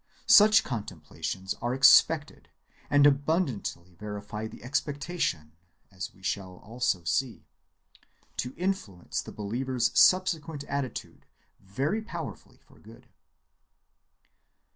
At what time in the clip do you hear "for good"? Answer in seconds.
12.57-13.09